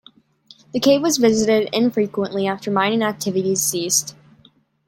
[0.71, 4.15] The cave was visited infrequently after mining activities ceased.